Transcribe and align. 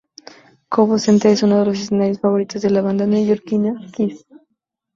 Cobo 0.67 0.97
Center 0.97 1.29
es 1.29 1.43
uno 1.43 1.59
de 1.59 1.65
los 1.67 1.79
escenarios 1.79 2.19
favoritos 2.19 2.63
de 2.63 2.71
la 2.71 2.81
banda 2.81 3.05
neoyorkina 3.05 3.79
Kiss. 3.95 4.25